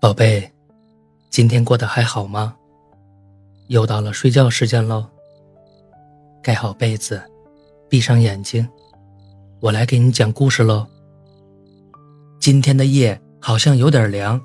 [0.00, 0.48] 宝贝，
[1.28, 2.54] 今天过得还好吗？
[3.66, 5.04] 又到了睡觉时间喽。
[6.40, 7.20] 盖好被子，
[7.88, 8.68] 闭上眼睛，
[9.58, 10.86] 我来给你讲故事喽。
[12.38, 14.40] 今天的夜好像有点凉，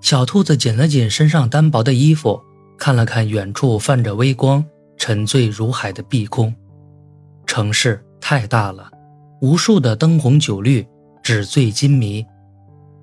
[0.00, 2.40] 小兔子紧了紧身上单薄的衣服，
[2.78, 4.64] 看了看远处泛着微光、
[4.96, 6.54] 沉醉如海的碧空。
[7.44, 8.90] 城市太大了，
[9.42, 10.88] 无数的灯红酒绿，
[11.22, 12.24] 纸醉金迷。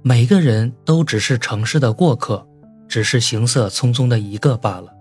[0.05, 2.45] 每个人都只是城市的过客，
[2.89, 4.93] 只是行色匆匆的一个罢了。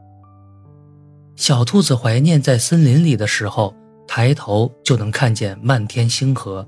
[1.35, 3.75] 小兔子怀念在森林里的时候，
[4.07, 6.65] 抬头就能看见漫天星河。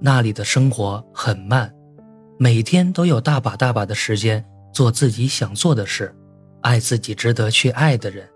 [0.00, 1.72] 那里的生活很慢，
[2.40, 6.12] 每天都有大把大把的时间做自己想做的事，
[6.62, 8.28] 爱自己值得去爱的人。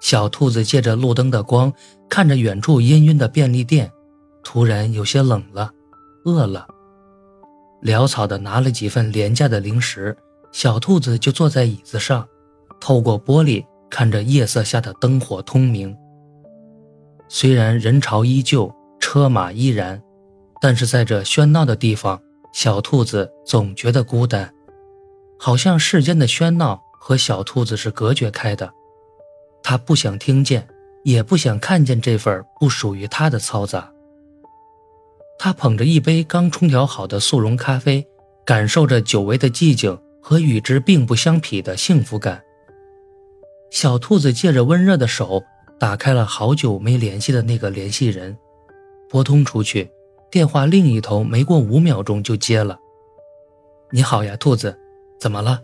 [0.00, 1.70] 小兔子借着路灯的光，
[2.08, 3.92] 看着远处氤氲的便利店，
[4.42, 5.70] 突然有些冷了，
[6.24, 6.66] 饿了。
[7.84, 10.16] 潦草地拿了几份廉价的零食，
[10.52, 12.26] 小兔子就坐在椅子上，
[12.80, 15.94] 透过玻璃看着夜色下的灯火通明。
[17.28, 20.02] 虽然人潮依旧，车马依然，
[20.62, 22.18] 但是在这喧闹的地方，
[22.54, 24.50] 小兔子总觉得孤单，
[25.38, 28.72] 好像世间的喧闹和小兔子是隔绝开的。
[29.62, 30.66] 它不想听见，
[31.04, 33.90] 也不想看见这份不属于它的嘈杂。
[35.44, 38.08] 他捧着一杯刚冲调好的速溶咖啡，
[38.46, 42.42] 感受着久违的寂静和与之并不相匹的幸福感。
[43.70, 45.44] 小兔子借着温热的手，
[45.78, 48.34] 打开了好久没联系的那个联系人，
[49.10, 49.90] 拨通出去，
[50.30, 52.78] 电话另一头没过五秒钟就接了。
[53.92, 54.74] “你好呀，兔子，
[55.20, 55.60] 怎么了？”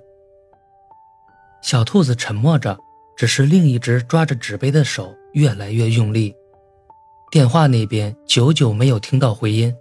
[1.65, 2.79] 小兔子沉默着，
[3.17, 6.37] 只是另一只抓着纸杯的手越来越用力。
[7.31, 9.73] 电话那边久久没有听到回音。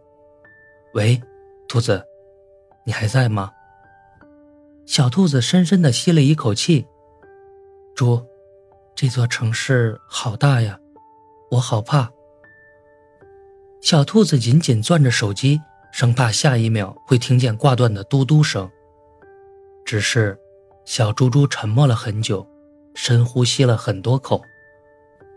[0.93, 1.19] 喂，
[1.67, 2.05] 兔子，
[2.85, 3.51] 你还在吗？
[4.85, 6.85] 小兔子深深的吸了一口气。
[7.95, 8.23] 猪，
[8.93, 10.79] 这座城市好大呀，
[11.49, 12.11] 我好怕。
[13.81, 15.59] 小兔子紧紧攥着手机，
[15.91, 18.69] 生怕下一秒会听见挂断的嘟嘟声。
[19.83, 20.39] 只是，
[20.85, 22.47] 小猪猪沉默了很久，
[22.93, 24.39] 深呼吸了很多口，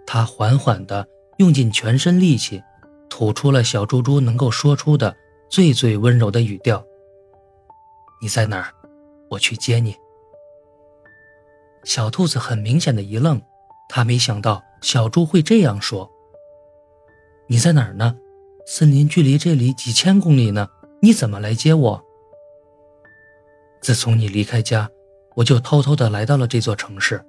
[0.07, 1.09] 它缓缓的。
[1.43, 2.63] 用尽全身力气，
[3.11, 5.13] 吐出了小猪猪能够说出的
[5.51, 6.85] 最最温柔的语调
[8.23, 8.73] ：“你在哪儿？
[9.29, 9.97] 我去接你。”
[11.83, 13.43] 小兔子很明显的一愣，
[13.89, 16.09] 他没想到小猪会这样说
[17.51, 18.17] ：“你在哪儿呢？
[18.65, 20.69] 森林距离这里几千公里呢，
[21.01, 22.01] 你怎么来接我？”
[23.83, 24.89] 自从你离开家，
[25.35, 27.21] 我就偷偷的来到了这座城市。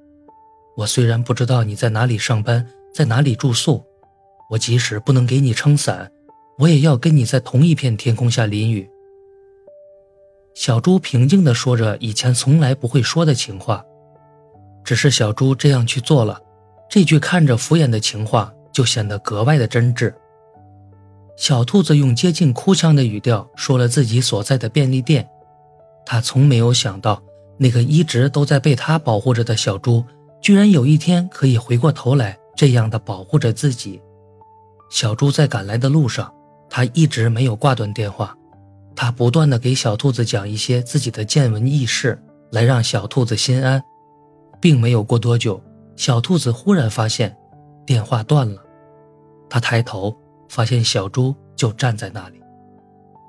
[0.78, 2.64] 我虽然不知道你在哪里上班，
[2.94, 3.84] 在哪里住宿。
[4.54, 6.12] 我即使不能给你撑伞，
[6.60, 8.88] 我也要跟你在同一片天空下淋雨。
[10.54, 13.84] 小猪平静地说着以前从来不会说的情话，
[14.84, 16.40] 只是小猪这样去做了，
[16.88, 20.14] 这句看着敷衍的情话就显得格外的真挚。
[21.36, 25.28] 小兔子用接近哭腔的语调说了自己所在的便利店，
[26.06, 27.20] 他从没有想到，
[27.58, 30.06] 那个一直都在被他保护着的小猪，
[30.40, 34.00] 居然有一天可以回过头来这样的保护着自己。
[34.94, 36.32] 小猪在赶来的路上，
[36.70, 38.38] 他一直没有挂断电话，
[38.96, 42.22] 他不断的给小兔子讲一些自己的见闻轶事，
[42.52, 43.84] 来让小兔子心安。
[44.62, 45.60] 并没有过多久，
[45.96, 47.36] 小兔子忽然发现
[47.88, 48.62] 电话断了，
[49.50, 50.16] 他抬头
[50.48, 52.40] 发现小猪就站在那里。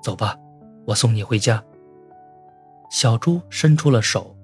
[0.02, 0.36] 走吧，
[0.84, 1.64] 我送你回家。
[2.90, 4.36] 小猪伸出了手，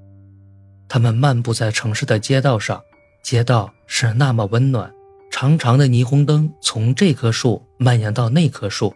[0.89, 2.81] 他们漫步在城市的街道上，
[3.23, 4.91] 街道是那么温暖。
[5.41, 8.93] 长长的霓虹灯从这棵树蔓延到那棵树，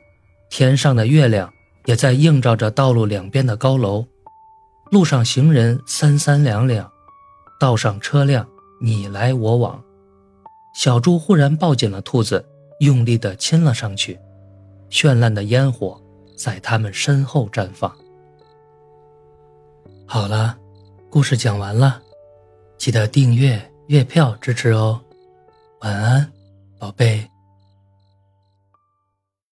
[0.51, 1.51] 天上的月亮
[1.87, 4.07] 也在映照着道路两边的高楼。
[4.91, 6.93] 路上行人三三两两，
[7.59, 8.47] 道上车辆
[8.79, 9.83] 你来我往。
[10.75, 12.45] 小猪忽然抱紧了兔子，
[12.81, 14.21] 用力地亲了上去。
[14.91, 15.99] 绚烂的烟火
[16.37, 17.91] 在他们身后绽放。
[20.05, 20.59] 好了，
[21.09, 22.03] 故事讲完了，
[22.77, 25.01] 记得订阅、月票支持哦。
[25.81, 26.34] 晚安。
[26.85, 27.34] 宝贝。